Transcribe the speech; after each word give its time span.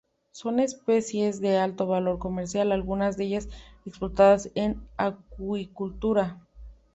Son 0.31 0.59
especies 0.59 1.41
de 1.41 1.57
alto 1.59 1.85
valor 1.85 2.17
comercial, 2.17 2.71
algunas 2.71 3.17
de 3.17 3.25
ellas 3.25 3.49
explotadas 3.85 4.49
en 4.55 4.81
acuicultura. 4.97 6.39